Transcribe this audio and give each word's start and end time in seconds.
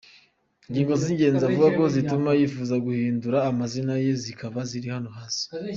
Ingingo 0.67 0.93
z’ingenzi 1.01 1.41
avuga 1.47 1.67
ko 1.77 1.83
zituma 1.95 2.29
yifuza 2.39 2.75
guhindura 2.85 3.37
amazina 3.49 3.93
ye 4.03 4.11
zikaba 4.23 4.59
ziri 4.69 4.87
hano 4.95 5.09
hasi:. 5.17 5.43